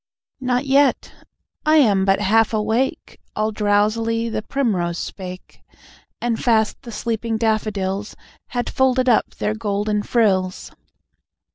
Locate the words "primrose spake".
4.41-5.61